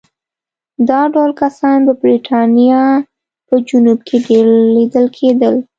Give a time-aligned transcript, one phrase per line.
[0.89, 2.83] دا ډول کسان په برېټانیا
[3.47, 5.55] په جنوب کې ډېر لیدل کېدل.